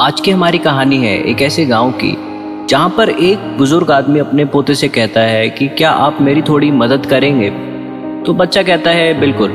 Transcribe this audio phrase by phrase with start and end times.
[0.00, 2.16] आज की हमारी कहानी है एक ऐसे गाँव की,
[2.66, 6.70] जहाँ पर एक बुज़ुर्ग आदमी अपने पोते से कहता है कि क्या आप मेरी थोड़ी
[6.70, 7.50] मदद करेंगे?
[8.26, 9.48] तो बच्चा कहता है, बिल्कुल.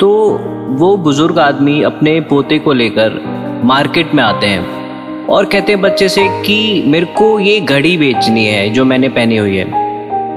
[0.00, 0.38] तो
[0.68, 3.22] वो बुज़ुर्ग आदमी अपने पोते को लेकर
[3.64, 8.46] मार्केट में आते हैं और कहते हैं बच्चे से कि मेरे को ये घड़ी बेचनी
[8.46, 9.66] है जो मैंने पहनी हुई है।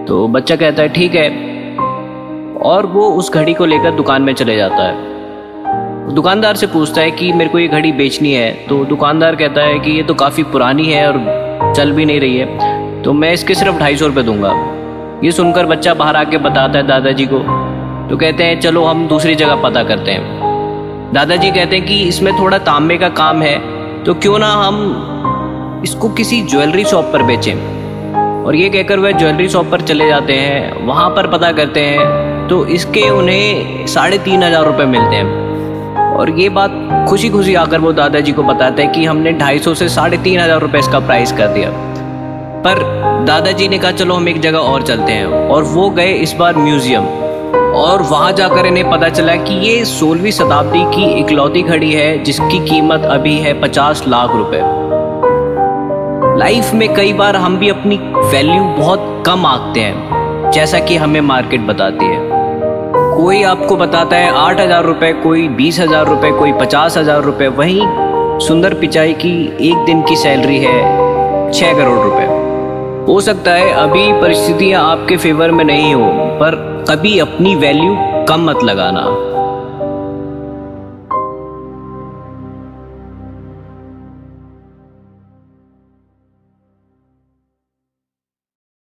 [0.05, 1.29] तो बच्चा कहता है, ठीक है।
[2.57, 5.10] और वो उस घड़ी को लेकर दुकान में चले जाता है।
[6.09, 9.79] दुकानदार से पूछता है कि मेरे को ये घड़ी बेचनी है। तो दुकानदार कहता है
[9.79, 13.55] कि ये तो काफ़ी पुरानी है और चल भी नहीं रही है। तो मैं इसके
[13.55, 14.53] सिर्फ़ ढाई सौ रुपये दूँगा।
[15.23, 17.39] ये सुनकर बच्चा बाहर आके बताता है दादाजी को।
[18.09, 22.33] तो कहते हैं, चलो हम दूसरी जगह पता करते हैं। दादाजी कहते हैं कि इसमें
[22.39, 23.57] थोड़ा तांबे का काम है।
[24.03, 27.55] तो क्यों ना हम इसको किसी ज्वेलरी शॉप पर बेचें?
[28.45, 32.47] और ये कहकर वह ज्वेलरी शॉप पर चले जाते हैं। वहाँ पर पता करते हैं।
[32.47, 35.40] तो इसके उन्हें साढ़े तीन हज़ार रुपये मिलते हैं।
[36.21, 36.71] और ये बात
[37.09, 40.39] खुशी खुशी आकर वो दादाजी को बताते हैं कि हमने ढाई सौ से साढ़े तीन
[40.39, 41.69] हज़ार रुपये इसका प्राइस कर दिया।
[42.63, 42.79] पर
[43.27, 46.57] दादाजी ने कहा, चलो हम एक जगह और चलते हैं। और वो गए इस बार
[46.57, 47.05] म्यूज़ियम।
[47.75, 52.59] और वहाँ जाकर इन्हें पता चला कि ये सोलहवीं शताब्दी की इकलौती घड़ी है, जिसकी
[52.65, 54.61] कीमत अभी है पचास लाख रुपए।
[56.39, 61.21] लाइफ में कई बार हम भी अपनी वैल्यू बहुत कम आंकते हैं, जैसा कि हमें
[61.21, 62.30] मार्केट बताती है।
[63.11, 67.47] कोई आपको बताता है आठ हज़ार रुपए, कोई बीस हज़ार रुपए, कोई पचास हज़ार रुपए,
[67.47, 67.81] वहीं
[68.39, 69.33] सुंदर पिचाई की
[69.69, 72.25] एक दिन की सैलरी है छह करोड़ रुपए।
[73.07, 76.07] हो सकता है अभी परिस्थितियाँ आपके फेवर में नहीं हो,
[76.39, 76.55] पर
[76.89, 77.95] कभी अपनी वैल्यू
[78.29, 79.01] कम मत लगाना।